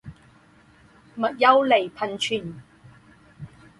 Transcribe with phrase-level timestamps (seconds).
[1.13, 2.59] 墨丘利喷泉。